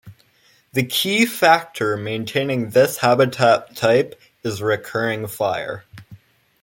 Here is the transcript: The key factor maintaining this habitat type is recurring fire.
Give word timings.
The 0.73 0.83
key 0.83 1.27
factor 1.27 1.95
maintaining 1.95 2.71
this 2.71 2.97
habitat 2.97 3.75
type 3.75 4.19
is 4.43 4.59
recurring 4.59 5.27
fire. 5.27 5.85